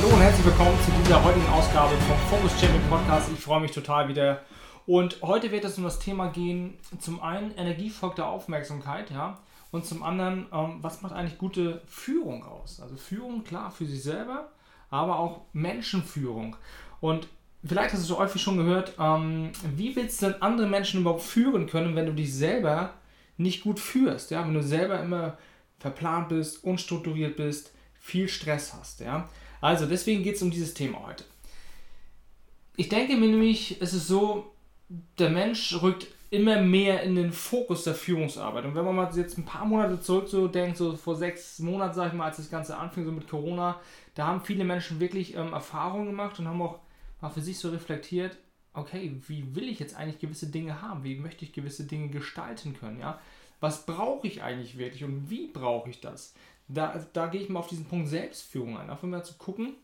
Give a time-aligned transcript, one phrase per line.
[0.00, 3.30] Hallo und herzlich willkommen zu dieser heutigen Ausgabe vom Focus Champion Podcast.
[3.32, 4.42] Ich freue mich total wieder.
[4.86, 9.40] Und heute wird es um das Thema gehen, zum einen Energie folgt der Aufmerksamkeit, ja,
[9.72, 12.80] und zum anderen, ähm, was macht eigentlich gute Führung aus?
[12.80, 14.52] Also Führung, klar, für sich selber,
[14.88, 16.54] aber auch Menschenführung.
[17.00, 17.26] Und
[17.64, 21.22] vielleicht hast du so häufig schon gehört, ähm, wie willst du denn andere Menschen überhaupt
[21.22, 22.94] führen können, wenn du dich selber
[23.36, 25.38] nicht gut führst, ja, wenn du selber immer
[25.80, 29.28] verplant bist, unstrukturiert bist, viel Stress hast, ja.
[29.60, 31.24] Also deswegen geht es um dieses Thema heute.
[32.76, 34.52] Ich denke mir nämlich, es ist so,
[35.18, 38.64] der Mensch rückt immer mehr in den Fokus der Führungsarbeit.
[38.64, 41.94] Und wenn man mal jetzt ein paar Monate zurück so denkt, so vor sechs Monaten,
[41.94, 43.80] sag ich mal, als das Ganze anfing, so mit Corona,
[44.14, 46.80] da haben viele Menschen wirklich ähm, Erfahrungen gemacht und haben auch
[47.20, 48.36] mal für sich so reflektiert,
[48.74, 51.02] okay, wie will ich jetzt eigentlich gewisse Dinge haben?
[51.02, 53.00] Wie möchte ich gewisse Dinge gestalten können?
[53.00, 53.18] Ja?
[53.60, 56.34] Was brauche ich eigentlich wirklich und wie brauche ich das?
[56.68, 58.90] Da, da gehe ich mal auf diesen Punkt Selbstführung ein.
[58.90, 59.74] Einfach mal zu gucken,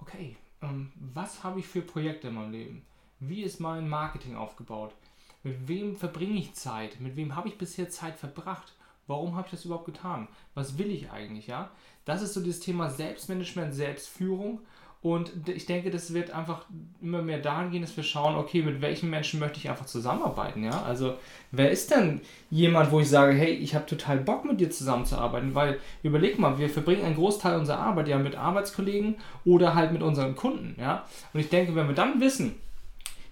[0.00, 2.82] okay, ähm, was habe ich für Projekte in meinem Leben?
[3.20, 4.94] Wie ist mein Marketing aufgebaut?
[5.42, 7.00] Mit wem verbringe ich Zeit?
[7.00, 8.72] Mit wem habe ich bisher Zeit verbracht?
[9.06, 10.28] Warum habe ich das überhaupt getan?
[10.54, 11.46] Was will ich eigentlich?
[11.46, 11.70] Ja,
[12.04, 14.60] das ist so das Thema Selbstmanagement, Selbstführung
[15.00, 16.64] und ich denke, das wird einfach
[17.00, 20.64] immer mehr dahin gehen, dass wir schauen, okay, mit welchen Menschen möchte ich einfach zusammenarbeiten,
[20.64, 20.82] ja?
[20.82, 21.14] Also,
[21.52, 25.54] wer ist denn jemand, wo ich sage, hey, ich habe total Bock mit dir zusammenzuarbeiten?
[25.54, 30.02] Weil, überleg mal, wir verbringen einen Großteil unserer Arbeit ja mit Arbeitskollegen oder halt mit
[30.02, 31.06] unseren Kunden, ja?
[31.32, 32.56] Und ich denke, wenn wir dann wissen,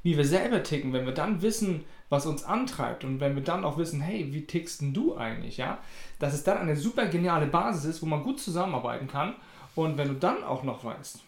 [0.05, 3.65] wie wir selber ticken, wenn wir dann wissen, was uns antreibt und wenn wir dann
[3.65, 5.79] auch wissen, hey, wie tickst denn du eigentlich, ja?
[6.21, 9.35] Dass es dann eine super geniale Basis ist, wo man gut zusammenarbeiten kann
[9.75, 11.25] und wenn du dann auch noch weißt,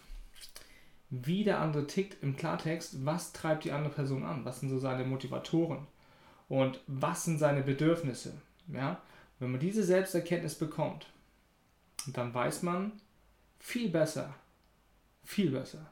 [1.09, 4.77] wie der andere tickt im Klartext, was treibt die andere Person an, was sind so
[4.77, 5.87] seine Motivatoren
[6.47, 8.33] und was sind seine Bedürfnisse.
[8.67, 9.01] Ja?
[9.39, 11.07] Wenn man diese Selbsterkenntnis bekommt,
[12.07, 12.91] dann weiß man
[13.59, 14.33] viel besser,
[15.23, 15.91] viel besser,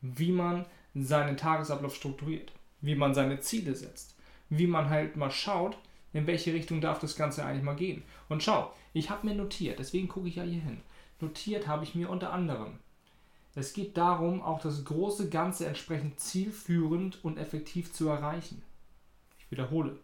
[0.00, 4.16] wie man seinen Tagesablauf strukturiert, wie man seine Ziele setzt,
[4.48, 5.76] wie man halt mal schaut,
[6.12, 8.02] in welche Richtung darf das Ganze eigentlich mal gehen.
[8.28, 10.80] Und schau, ich habe mir notiert, deswegen gucke ich ja hier hin.
[11.20, 12.78] Notiert habe ich mir unter anderem
[13.56, 18.62] es geht darum, auch das große Ganze entsprechend zielführend und effektiv zu erreichen.
[19.38, 19.96] Ich wiederhole.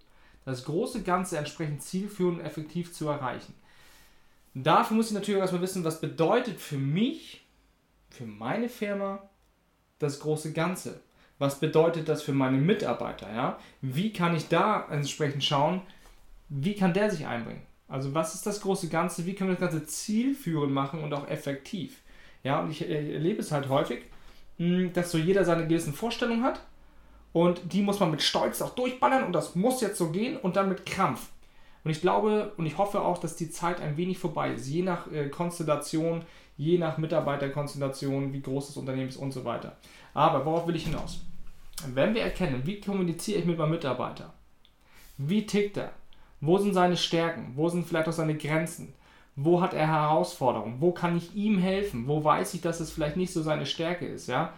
[0.46, 3.54] Das große Ganze entsprechend zielführend und effektiv zu erreichen.
[4.54, 7.44] Dafür muss ich natürlich erstmal wissen, was bedeutet für mich,
[8.08, 9.28] für meine Firma,
[9.98, 11.02] das große Ganze.
[11.38, 13.30] Was bedeutet das für meine Mitarbeiter?
[13.30, 13.58] Ja?
[13.82, 15.82] Wie kann ich da entsprechend schauen,
[16.48, 17.66] wie kann der sich einbringen?
[17.86, 19.26] Also was ist das große Ganze?
[19.26, 22.00] Wie können wir das Ganze zielführend machen und auch effektiv?
[22.44, 24.02] Ja, und ich erlebe es halt häufig,
[24.58, 26.60] hm, dass so jeder seine gewissen Vorstellungen hat
[27.32, 30.56] und die muss man mit Stolz auch durchballern und das muss jetzt so gehen und
[30.56, 31.30] dann mit Krampf.
[31.84, 34.82] Und ich glaube und ich hoffe auch, dass die Zeit ein wenig vorbei ist, je
[34.82, 36.22] nach äh, Konstellation,
[36.56, 39.76] je nach Mitarbeiterkonstellation, wie groß das Unternehmen ist und so weiter.
[40.14, 41.20] Aber worauf will ich hinaus?
[41.86, 44.32] Wenn wir erkennen, wie kommuniziere ich mit meinem Mitarbeiter?
[45.16, 45.92] Wie tickt er?
[46.40, 47.52] Wo sind seine Stärken?
[47.54, 48.94] Wo sind vielleicht auch seine Grenzen?
[49.34, 50.76] Wo hat er Herausforderungen?
[50.80, 52.06] Wo kann ich ihm helfen?
[52.06, 54.28] Wo weiß ich, dass es vielleicht nicht so seine Stärke ist?
[54.28, 54.52] Ja?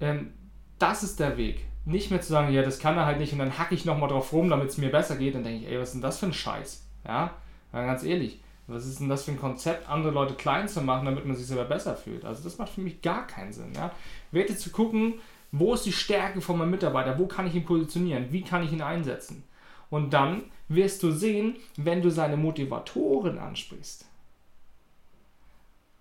[0.00, 0.32] Ähm,
[0.78, 1.64] das ist der Weg.
[1.86, 4.10] Nicht mehr zu sagen, ja, das kann er halt nicht und dann hacke ich nochmal
[4.10, 5.34] drauf rum, damit es mir besser geht.
[5.34, 6.86] Dann denke ich, ey, was ist denn das für ein Scheiß?
[7.06, 7.30] Ja,
[7.72, 8.40] ja ganz ehrlich.
[8.66, 11.46] Was ist denn das für ein Konzept, andere Leute klein zu machen, damit man sich
[11.46, 12.24] selber besser fühlt?
[12.24, 13.72] Also das macht für mich gar keinen Sinn.
[13.74, 13.90] Ja?
[14.30, 15.14] Werte zu gucken,
[15.50, 17.18] wo ist die Stärke von meinem Mitarbeiter?
[17.18, 18.30] Wo kann ich ihn positionieren?
[18.30, 19.42] Wie kann ich ihn einsetzen?
[19.88, 24.06] Und dann wirst du sehen, wenn du seine Motivatoren ansprichst,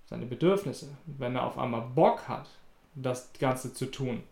[0.09, 2.49] seine Bedürfnisse, wenn er auf einmal Bock hat,
[2.95, 4.23] das Ganze zu tun,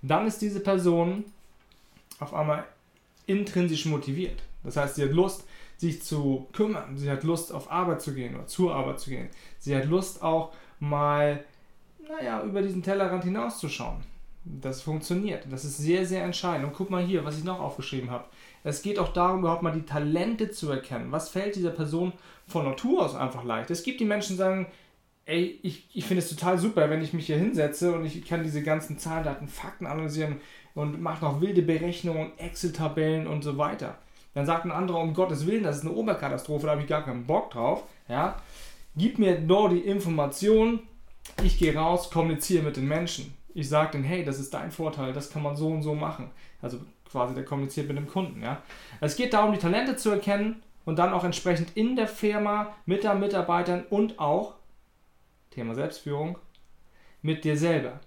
[0.00, 1.24] dann ist diese Person
[2.18, 2.64] auf einmal
[3.26, 4.42] intrinsisch motiviert.
[4.64, 5.44] Das heißt, sie hat Lust,
[5.76, 9.28] sich zu kümmern, sie hat Lust, auf Arbeit zu gehen oder zur Arbeit zu gehen.
[9.58, 11.44] Sie hat Lust auch mal,
[12.08, 14.00] naja, über diesen Tellerrand hinauszuschauen.
[14.44, 15.46] Das funktioniert.
[15.50, 16.66] Das ist sehr, sehr entscheidend.
[16.66, 18.24] Und guck mal hier, was ich noch aufgeschrieben habe.
[18.64, 21.12] Es geht auch darum, überhaupt mal die Talente zu erkennen.
[21.12, 22.12] Was fällt dieser Person
[22.48, 23.70] von Natur aus einfach leicht?
[23.70, 24.66] Es gibt die Menschen, die sagen,
[25.26, 28.42] ey, ich, ich finde es total super, wenn ich mich hier hinsetze und ich kann
[28.42, 30.40] diese ganzen Zahlen, Daten, Fakten analysieren
[30.74, 33.98] und mache noch wilde Berechnungen, Excel-Tabellen und so weiter.
[34.34, 37.04] Dann sagt ein anderer, um Gottes Willen, das ist eine Oberkatastrophe, da habe ich gar
[37.04, 37.84] keinen Bock drauf.
[38.08, 38.36] Ja?
[38.96, 40.80] Gib mir nur die Information,
[41.42, 43.34] ich gehe raus, kommuniziere mit den Menschen.
[43.54, 46.30] Ich sage denen, hey, das ist dein Vorteil, das kann man so und so machen.
[46.62, 46.78] Also
[47.10, 48.42] quasi der kommuniziert mit dem Kunden.
[48.42, 48.62] Ja?
[49.00, 53.04] Es geht darum, die Talente zu erkennen und dann auch entsprechend in der Firma mit
[53.04, 54.54] den Mitarbeitern und auch,
[55.52, 56.38] Thema Selbstführung,
[57.22, 58.00] mit dir selber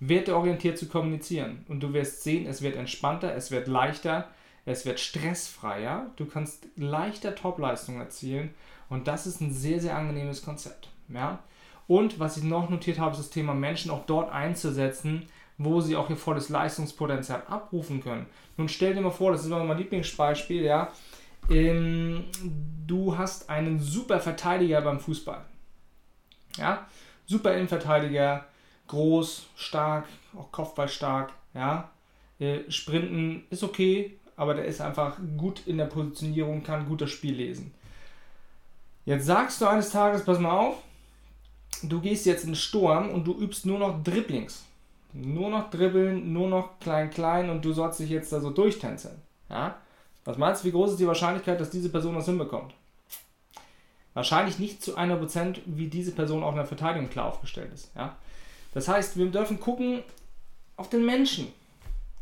[0.00, 1.64] werteorientiert zu kommunizieren.
[1.68, 4.28] Und du wirst sehen, es wird entspannter, es wird leichter,
[4.64, 6.10] es wird stressfreier.
[6.16, 8.50] Du kannst leichter Topleistungen erzielen.
[8.88, 10.90] Und das ist ein sehr, sehr angenehmes Konzept.
[11.08, 11.40] Ja?
[11.86, 15.26] Und was ich noch notiert habe, ist das Thema Menschen auch dort einzusetzen,
[15.58, 18.26] wo sie auch ihr volles Leistungspotenzial abrufen können.
[18.56, 20.90] Nun stell dir mal vor, das ist immer mein Lieblingsbeispiel, ja.
[21.50, 22.24] Ähm,
[22.86, 25.44] du hast einen super Verteidiger beim Fußball.
[26.56, 26.86] Ja,
[27.26, 28.44] super Innenverteidiger,
[28.88, 30.06] groß, stark,
[30.36, 31.90] auch Kopfball stark, ja.
[32.38, 37.10] Äh, Sprinten ist okay, aber der ist einfach gut in der Positionierung, kann gut das
[37.10, 37.72] Spiel lesen.
[39.04, 40.76] Jetzt sagst du eines Tages, pass mal auf,
[41.82, 44.64] du gehst jetzt in den Sturm und du übst nur noch Dribblings.
[45.16, 49.22] Nur noch dribbeln, nur noch klein, klein und du sollst dich jetzt da so durchtänzeln.
[49.48, 49.76] Ja?
[50.24, 52.74] Was meinst du, wie groß ist die Wahrscheinlichkeit, dass diese Person das hinbekommt?
[54.14, 57.90] Wahrscheinlich nicht zu 100%, wie diese Person auch in der Verteidigung klar aufgestellt ist.
[57.96, 58.16] Ja?
[58.72, 60.02] Das heißt, wir dürfen gucken
[60.76, 61.48] auf den Menschen.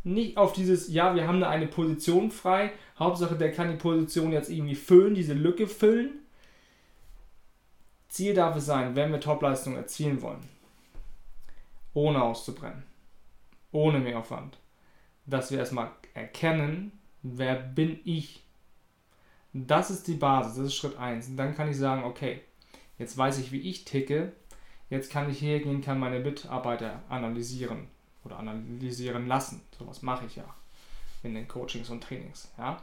[0.04, 4.32] Nicht auf dieses, ja, wir haben da eine Position frei, Hauptsache der kann die Position
[4.32, 6.18] jetzt irgendwie füllen, diese Lücke füllen.
[8.08, 10.42] Ziel darf es sein, wenn wir Topleistung erzielen wollen,
[11.94, 12.82] ohne auszubrennen,
[13.70, 14.58] ohne Mehraufwand,
[15.24, 16.92] dass wir erstmal erkennen,
[17.22, 18.41] wer bin ich.
[19.52, 21.28] Das ist die Basis, das ist Schritt 1.
[21.28, 22.40] Und dann kann ich sagen, okay,
[22.98, 24.32] jetzt weiß ich, wie ich ticke,
[24.92, 27.88] Jetzt kann ich hergehen, kann meine Mitarbeiter analysieren
[28.24, 29.62] oder analysieren lassen.
[29.78, 30.44] Sowas mache ich ja
[31.22, 32.52] in den Coachings und Trainings.
[32.58, 32.76] Ja?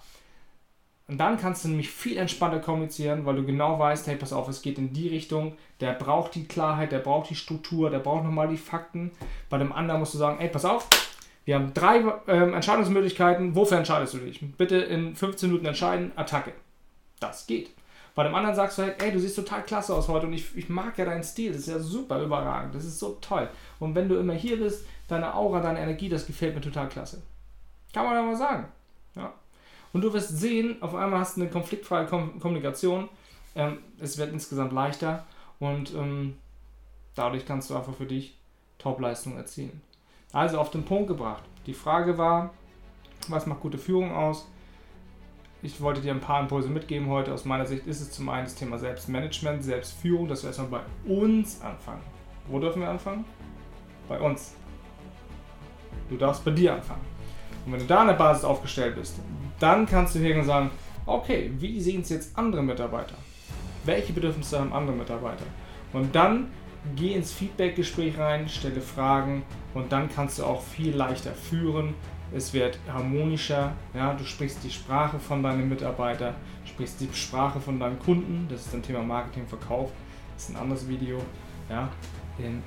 [1.07, 4.47] Und dann kannst du nämlich viel entspannter kommunizieren, weil du genau weißt, hey, pass auf,
[4.47, 8.23] es geht in die Richtung, der braucht die Klarheit, der braucht die Struktur, der braucht
[8.23, 9.11] nochmal die Fakten.
[9.47, 10.89] Bei dem anderen musst du sagen, hey, pass auf,
[11.49, 14.39] wir haben drei ähm, Entscheidungsmöglichkeiten, wofür entscheidest du dich?
[14.55, 16.53] Bitte in 15 Minuten entscheiden, Attacke.
[17.19, 17.71] Das geht.
[18.13, 20.55] Bei dem anderen sagst du halt, ey, du siehst total klasse aus heute und ich,
[20.55, 23.49] ich mag ja deinen Stil, das ist ja super überragend, das ist so toll.
[23.79, 27.23] Und wenn du immer hier bist, deine Aura, deine Energie, das gefällt mir total klasse.
[27.95, 28.65] Kann man ja mal sagen.
[29.15, 29.33] Ja.
[29.91, 33.09] Und du wirst sehen, auf einmal hast du eine konfliktfreie Kom Kommunikation.
[33.55, 35.25] Ähm, es wird insgesamt leichter
[35.57, 36.37] und ähm,
[37.15, 38.37] dadurch kannst du einfach für dich
[38.77, 39.81] Topleistung erzielen.
[40.31, 41.43] Also auf den Punkt gebracht.
[41.65, 42.51] Die Frage war,
[43.27, 44.47] was macht gute Führung aus?
[45.61, 47.33] ich wollte dir ein paar Impulse mitgeben heute.
[47.33, 51.13] Aus meiner Sicht ist es zum einen das Thema Selbstmanagement, Selbstführung, dass wir erstmal bei
[51.13, 52.01] uns anfangen.
[52.47, 53.25] Wo dürfen wir anfangen?
[54.07, 54.55] Bei uns.
[56.09, 57.01] Du darfst bei dir anfangen.
[57.65, 59.19] Und wenn du da an der Basis aufgestellt bist,
[59.59, 60.71] dann kannst du hier sagen,
[61.05, 63.15] okay, wie sehen es jetzt andere Mitarbeiter?
[63.83, 65.43] Welche Bedürfnisse haben andere Mitarbeiter?
[65.91, 66.51] Und dann
[66.95, 69.43] geh ins Feedback-Gespräch rein, stelle Fragen
[69.73, 71.93] und dann kannst du auch viel leichter führen,
[72.31, 76.35] es wird harmonischer, ja, du sprichst die Sprache von deinen Mitarbeitern,
[76.65, 79.91] sprichst die Sprache von deinen Kunden, das ist ein Thema Marketing, Verkauf,
[80.35, 81.17] das ist ein anderes Video,
[81.69, 81.89] ja,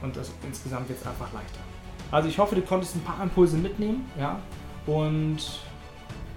[0.03, 1.61] und das insgesamt wird es einfach leichter.
[2.11, 4.39] Also ich hoffe, du konntest ein paar Impulse mitnehmen, ja,
[4.87, 5.61] und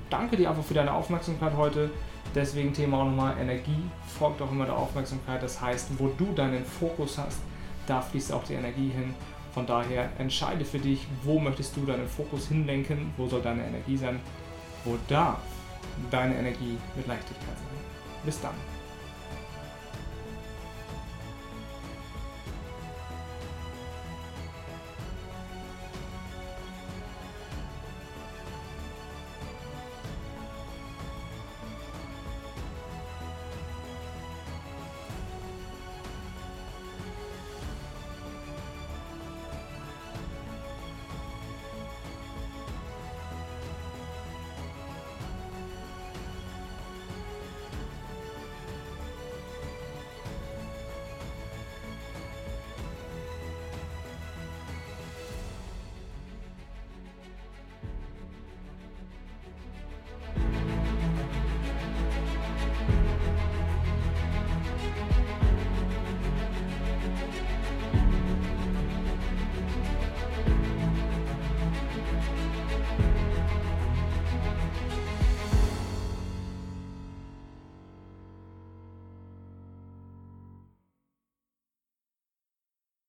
[0.10, 1.90] danke dir einfach für deine Aufmerksamkeit heute.
[2.34, 3.84] Deswegen Thema auch nochmal Energie,
[4.20, 7.40] folgt auch immer der Aufmerksamkeit, das heißt, wo du deinen Fokus hast,
[7.88, 9.14] da fließt auch die Energie hin
[9.56, 13.96] von daher entscheide für dich, wo möchtest du deinen Fokus hinlenken, wo soll deine Energie
[13.96, 14.20] sein,
[14.84, 15.40] wo darf
[16.12, 17.78] deine Energie mit Leichtigkeit sein.
[18.26, 18.75] Bis dann.